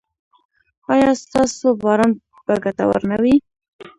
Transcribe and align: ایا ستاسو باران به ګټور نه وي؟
ایا 0.93 1.11
ستاسو 1.23 1.67
باران 1.83 2.11
به 2.45 2.55
ګټور 2.63 3.01
نه 3.09 3.17
وي؟ 3.23 3.35